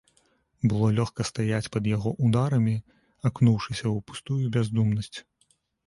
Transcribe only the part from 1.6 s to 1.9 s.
пад